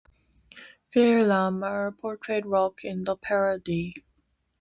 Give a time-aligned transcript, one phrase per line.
[0.91, 4.03] Phil Lamarr portrayed Rock in the parody.